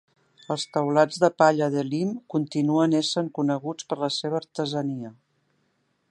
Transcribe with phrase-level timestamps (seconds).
[0.53, 5.13] Els teulats de palla d'Elim continuen essent coneguts per la seva artesania.